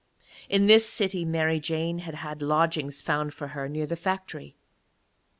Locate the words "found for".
3.03-3.49